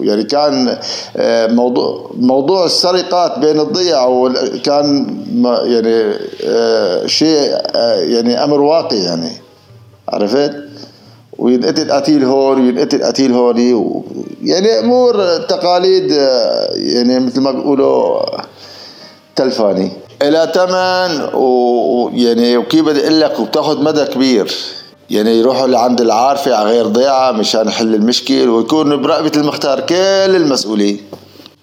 يعني 0.00 0.24
كان 0.24 0.78
آه، 1.16 1.46
موضوع 1.46 2.10
موضوع 2.18 2.66
السرقات 2.66 3.38
بين 3.38 3.60
الضيع 3.60 4.28
كان 4.64 5.16
يعني 5.44 6.14
آه، 6.44 7.06
شيء 7.06 7.54
آه، 7.76 7.94
يعني 7.94 8.44
أمر 8.44 8.60
واقع 8.60 8.96
يعني. 8.96 9.30
عرفت؟ 10.08 10.54
وينقتل 11.38 11.92
قتيل 11.92 12.24
هون 12.24 12.60
وينقتل 12.60 13.04
قتيل 13.04 13.32
هون 13.32 13.58
يعني 14.42 14.78
أمور 14.78 15.36
تقاليد 15.36 16.10
يعني 16.76 17.20
مثل 17.20 17.40
ما 17.40 17.50
بيقولوا 17.50 18.20
تلفاني. 19.36 19.90
إلى 20.22 20.52
ثمن 20.54 21.34
ويعني 21.40 22.56
وكيف 22.56 22.84
بدي 22.86 23.00
أقول 23.00 23.20
لك 23.20 23.40
وبتاخذ 23.40 23.82
مدى 23.82 24.04
كبير. 24.04 24.54
يعني 25.10 25.38
يروحوا 25.38 25.66
لعند 25.66 26.00
العارفة 26.00 26.54
على 26.54 26.70
غير 26.70 26.86
ضيعة 26.86 27.32
مشان 27.32 27.68
يحل 27.68 27.94
المشكل 27.94 28.48
ويكون 28.48 29.02
برقبة 29.02 29.32
المختار 29.36 29.80
كل 29.80 29.94
المسؤولية 30.36 30.96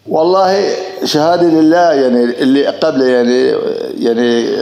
والله 0.07 0.73
شهادة 1.03 1.47
لله 1.47 1.91
يعني 1.93 2.23
اللي 2.23 2.67
قبل 2.67 3.01
يعني 3.01 3.53
يعني 3.99 4.55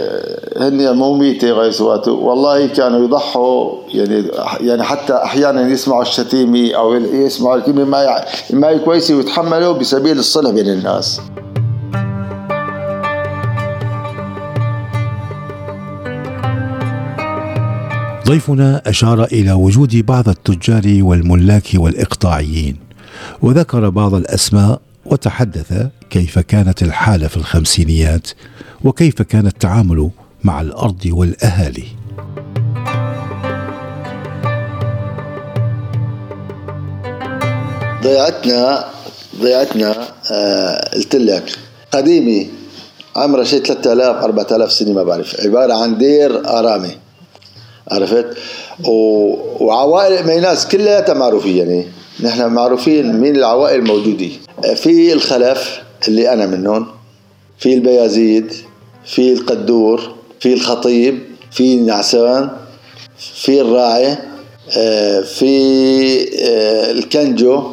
هن 0.58 0.96
مو 0.96 1.13
ميتة 1.13 1.52
غير 1.52 1.72
سواته 1.72 2.12
والله 2.12 2.68
كانوا 2.68 3.06
يضحوا 3.06 3.72
يعني 3.94 4.24
يعني 4.62 4.84
حتى 4.84 5.13
أحيانا 5.13 5.68
يسمعوا 5.68 6.02
الشتيمة 6.02 6.72
أو 6.72 6.94
يسمعوا 6.96 7.56
الكلمة 7.56 7.84
ما 7.84 8.26
ما 8.50 8.78
كويسة 8.78 9.15
ويتحملوا 9.15 9.74
بسبيل 9.74 10.20
الصلح 10.20 10.50
بين 10.50 10.70
الناس. 10.70 11.22
ضيفنا 18.30 18.82
أشار 18.86 19.24
إلى 19.24 19.52
وجود 19.52 19.96
بعض 19.96 20.30
التجار 20.30 21.04
والملاك 21.04 21.68
والإقطاعيين 21.76 22.76
وذكر 23.42 23.89
بعض 23.89 24.13
الأسماء 24.13 24.82
وتحدث 25.06 25.88
كيف 26.10 26.39
كانت 26.39 26.84
الحالة 26.84 27.28
في 27.28 27.38
الخمسينيات 27.38 28.28
وكيف 28.84 29.22
كان 29.22 29.48
التعامل 29.48 30.10
مع 30.44 30.62
الأرض 30.62 31.06
والأهالي. 31.06 31.84
ضيعتنا 38.04 38.86
ضيعتنا 39.42 40.08
آه 40.32 40.89
قلت 40.96 41.15
لك 41.15 41.44
قديمة 41.92 42.48
عمرها 43.15 43.44
شيء 43.44 43.63
3000 43.63 44.24
4000 44.24 44.72
سنة 44.72 44.94
ما 44.94 45.04
بعرف. 45.04 45.36
عبارة 45.46 45.74
عن 45.74 45.98
دير 45.98 46.48
آرامي. 46.50 47.09
عرفت؟ 47.91 48.25
و... 48.86 48.91
وعوائل 49.60 50.28
ميناس 50.28 50.67
كلها 50.67 51.13
معروفين 51.13 51.58
يعني. 51.58 51.86
نحن 52.23 52.47
معروفين 52.47 53.19
مين 53.19 53.36
العوائل 53.36 53.80
الموجودة. 53.80 54.30
في 54.75 55.13
الخلف 55.13 55.82
اللي 56.08 56.34
أنا 56.34 56.45
منهم 56.45 56.88
في 57.60 57.73
البيازيد 57.73 58.54
في 59.06 59.34
القدور 59.34 60.15
في 60.39 60.54
الخطيب 60.54 61.19
في 61.52 61.73
النعسان 61.73 62.49
في 63.17 63.62
الراعي 63.62 64.17
آه، 64.78 65.21
في 65.21 65.49
آه، 66.43 66.91
الكنجو. 66.91 67.63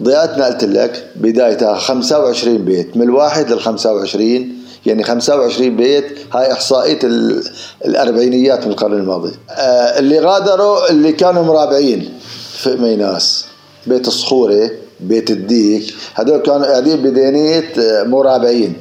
ضيعتنا 0.00 0.46
قلت 0.46 0.64
لك 0.64 1.10
بدايتها 1.16 1.74
25 1.74 2.58
بيت 2.58 2.96
من 2.96 3.02
الواحد 3.02 3.52
لل 3.52 3.60
25 3.60 4.57
يعني 4.86 5.02
25 5.04 5.76
بيت 5.76 6.04
هاي 6.32 6.52
إحصائية 6.52 6.98
ال- 7.04 7.44
الأربعينيات 7.84 8.66
من 8.66 8.72
القرن 8.72 8.92
الماضي. 8.92 9.32
آه، 9.50 9.98
اللي 9.98 10.18
غادروا 10.20 10.90
اللي 10.90 11.12
كانوا 11.12 11.42
مرابعين 11.42 12.12
في 12.58 12.76
ميناس 12.76 13.44
بيت 13.86 14.08
الصخورة 14.08 14.70
بيت 15.00 15.30
الديك 15.30 15.94
هدول 16.14 16.38
كانوا 16.38 16.66
قاعدين 16.66 16.96
بدينية 16.96 17.72
آه، 17.78 18.02
مرابعين 18.02 18.76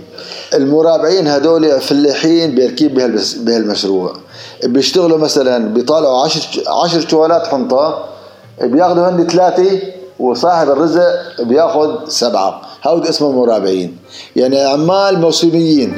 المرابعين 0.54 1.28
هدول 1.28 1.82
فلاحين 1.82 2.56
بيركيب 2.56 2.94
بهالمشروع. 3.46 4.14
بيشتغلوا 4.64 5.18
مثلا 5.18 5.74
بيطالعوا 5.74 6.24
10 6.24 6.42
10 6.84 7.08
شوالات 7.08 7.48
حنطة 7.48 8.06
بياخذوا 8.62 9.10
هن 9.10 9.28
ثلاثة 9.28 9.80
وصاحب 10.20 10.70
الرزق 10.70 11.04
بياخذ 11.44 12.10
سبعة. 12.10 12.62
هود 12.88 13.08
اسمهم 13.08 13.36
مرابعين 13.36 13.98
يعني 14.36 14.60
عمال 14.62 15.20
موسميين. 15.22 15.94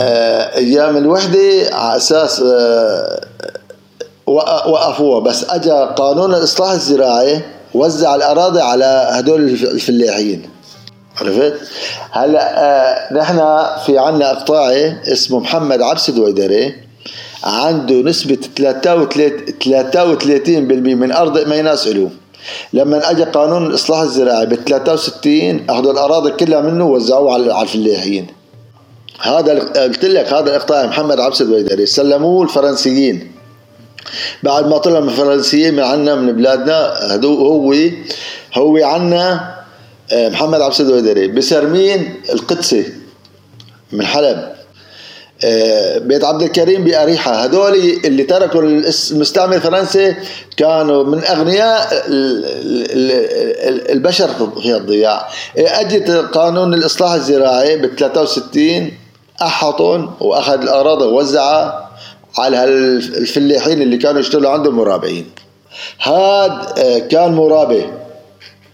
آه، 0.00 0.56
أيام 0.56 0.96
الوحدة 0.96 1.38
على 1.72 1.96
أساس 1.96 2.40
آه، 2.40 3.20
وق- 4.26 4.66
وقفوها. 4.68 5.20
بس 5.20 5.44
اجى 5.50 5.70
قانون 5.70 6.34
الاصلاح 6.34 6.70
الزراعي 6.70 7.40
وزع 7.74 8.14
الأراضي 8.14 8.60
على 8.60 9.08
هدول 9.10 9.40
الف- 9.42 9.64
الفلاحين. 9.70 10.42
عرفت؟ 11.20 11.54
هلا 12.10 12.64
آه 12.64 13.14
نحن 13.14 13.36
في 13.86 13.98
عنا 13.98 14.30
اقطاعي 14.30 14.96
اسمه 15.12 15.38
محمد 15.38 15.82
عبس 15.82 16.10
دويدري 16.10 16.74
عنده 17.44 17.94
نسبة 17.94 18.38
33% 18.58 18.58
من 20.94 21.12
أرض 21.12 21.48
ميناس 21.48 21.88
له 21.88 22.10
لما 22.72 23.10
أجى 23.10 23.24
قانون 23.24 23.66
الاصلاح 23.66 24.00
الزراعي 24.00 24.46
بال 24.46 24.64
63 24.64 25.66
اخذوا 25.70 25.92
الأراضي 25.92 26.30
كلها 26.30 26.60
منه 26.60 26.86
ووزعوها 26.86 27.34
على 27.34 27.62
الفلاحين. 27.62 28.26
هذا 29.20 29.58
قلت 29.58 30.04
لك 30.04 30.32
هذا 30.32 30.50
الإقطاع 30.50 30.86
محمد 30.86 31.20
عبس 31.20 31.42
الويدري 31.42 31.86
سلموه 31.86 32.42
الفرنسيين. 32.42 33.32
بعد 34.42 34.66
ما 34.66 34.78
طلع 34.78 35.00
من 35.00 35.08
الفرنسيين 35.08 35.74
من 35.74 35.82
عنا 35.82 36.14
من 36.14 36.32
بلادنا 36.32 36.92
هو 37.24 37.74
هو 38.54 38.76
عنا 38.76 39.51
محمد 40.12 40.60
عبد 40.60 40.70
السيد 40.70 40.88
الودري 40.88 41.28
بسرمين 41.28 42.14
القدسي 42.32 42.92
من 43.92 44.06
حلب. 44.06 44.52
آه، 45.44 45.98
بيت 45.98 46.24
عبد 46.24 46.42
الكريم 46.42 46.84
بأريحة. 46.84 47.44
هذول 47.44 47.74
اللي 48.04 48.22
تركوا 48.22 48.62
المستعمر 48.62 49.56
الفرنسي 49.56 50.16
كانوا 50.56 51.04
من 51.04 51.24
أغنياء 51.24 52.04
البشر 53.92 54.28
في 54.62 54.76
الضياع. 54.76 55.28
أجت 55.56 56.10
قانون 56.10 56.74
الإصلاح 56.74 57.12
الزراعي 57.12 57.76
ب 57.76 57.86
63 57.98 58.92
أحطهم 59.42 60.10
وأخذ 60.20 60.62
الأراضي 60.62 61.04
ووزعها 61.04 61.90
على 62.38 62.64
الفلاحين 62.64 63.82
اللي 63.82 63.96
كانوا 63.96 64.20
يشتغلوا 64.20 64.50
عندهم 64.50 64.74
مرابعين. 64.74 65.30
هذا 65.98 66.74
آه، 66.78 66.98
كان 66.98 67.32
مرابع. 67.32 68.01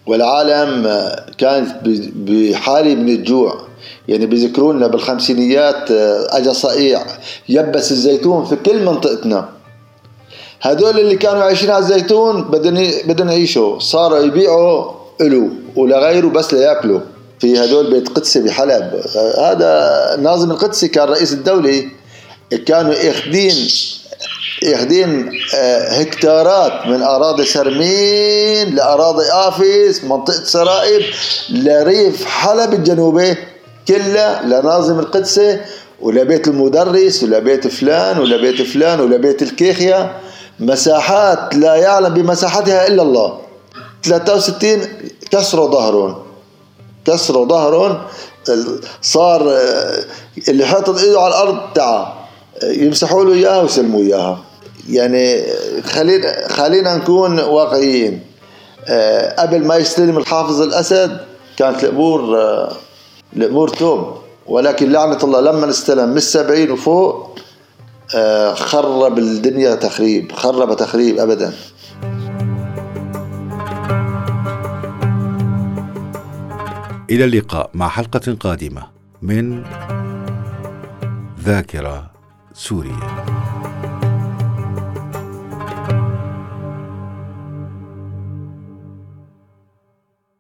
والعالم 0.08 0.86
آه، 0.86 1.26
كانت 1.38 1.76
بحالة 2.16 2.94
من 2.94 3.08
الجوع. 3.08 3.68
يعني 4.08 4.26
بيذكرونا 4.26 4.86
بالخمسينيات 4.86 5.90
آه، 5.90 6.26
اجى 6.30 6.54
صقيع 6.54 7.06
يبس 7.48 7.92
الزيتون 7.92 8.44
في 8.44 8.56
كل 8.56 8.84
منطقتنا. 8.84 9.48
هدول 10.60 11.00
اللي 11.00 11.16
كانوا 11.16 11.42
عايشين 11.42 11.70
على 11.70 11.84
الزيتون 11.84 12.42
بدهم 12.42 12.90
بدهم 13.04 13.28
يعيشوا 13.28 13.78
صاروا 13.78 14.18
يبيعوا 14.18 14.92
له 15.20 15.48
ولغيره 15.76 16.26
بس 16.26 16.54
ليأكلوا. 16.54 17.00
في 17.40 17.64
هدول 17.64 17.90
بيت 17.90 18.08
قدسي 18.08 18.40
بحلب. 18.40 19.02
هذا 19.38 20.16
ناظم 20.22 20.50
القدسي 20.50 20.88
كان 20.88 21.08
رئيس 21.08 21.32
الدولة 21.32 21.84
كانوا 22.66 22.94
ياخدين 22.94 23.54
ياخدين 24.62 25.30
آه، 25.54 25.88
هكتارات 25.88 26.86
من 26.86 27.02
أراضي 27.02 27.44
سرمين 27.44 28.74
لأراضي 28.74 29.24
آفيس 29.32 30.04
منطقة 30.04 30.44
سرائب 30.44 31.02
لريف 31.50 32.24
حلب 32.24 32.72
الجنوبي 32.74 33.36
كلها 33.88 34.42
لناظم 34.42 34.98
القدسي 34.98 35.60
ولبيت 36.00 36.48
المدرس 36.48 37.22
ولبيت 37.22 37.66
فلان 37.66 38.18
ولبيت 38.18 38.62
فلان 38.62 39.00
ولبيت 39.00 39.42
الكيخيا. 39.42 40.20
مساحات 40.60 41.54
لا 41.54 41.74
يعلم 41.74 42.14
بمساحتها 42.14 42.86
إلا 42.86 43.02
الله. 43.02 43.38
63 44.04 44.80
كسروا 45.30 45.70
ظهرهم 45.70 46.16
كسروا 47.04 47.46
ظهرهم 47.46 47.98
صار 49.02 49.50
آه، 49.50 50.04
اللي 50.48 50.66
حاطط 50.66 50.98
إيده 50.98 51.20
على 51.20 51.28
الأرض 51.28 51.58
تعال 51.74 52.06
يمسحوا 52.62 53.24
له 53.24 53.32
إياها 53.32 53.62
ويسلموا 53.62 54.00
إياها. 54.00 54.47
يعني 54.88 55.42
خلينا 55.83 56.48
خلينا 56.48 56.96
نكون 56.96 57.40
واقعيين. 57.40 58.20
آه، 58.88 59.42
قبل 59.42 59.64
ما 59.64 59.77
يستلم 59.77 60.18
الحافظ 60.18 60.61
الأسد 60.61 61.20
كانت 61.57 61.85
الأمور 61.85 62.38
آه، 62.38 62.72
الأمور 63.37 63.68
توم. 63.68 64.14
ولكن 64.46 64.92
لعنة 64.92 65.18
الله 65.24 65.40
لما 65.40 65.70
استلم 65.70 66.09
من 66.09 66.16
السبعين 66.16 66.70
وفوق 66.70 67.38
آه، 68.16 68.55
خرب 68.55 69.18
الدنيا 69.18 69.74
تخريب 69.74 70.33
خرب 70.33 70.77
تخريب 70.77 71.18
ابدا. 71.18 71.53
إلى 77.11 77.24
اللقاء 77.24 77.70
مع 77.74 77.88
حلقة 77.88 78.37
قادمة 78.40 78.83
من 79.22 79.64
ذاكرة 81.44 82.11
سوريا 82.55 83.01